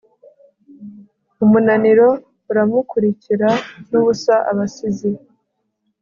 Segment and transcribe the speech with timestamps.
[1.43, 2.07] umunaniro
[2.51, 3.49] uramukurikira
[3.89, 5.11] nubusa abasizi